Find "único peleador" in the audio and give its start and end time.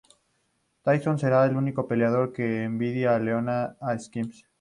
1.55-2.33